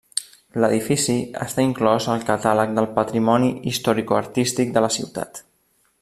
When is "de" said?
4.79-4.87